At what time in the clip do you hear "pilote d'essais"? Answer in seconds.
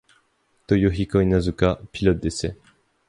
1.91-2.57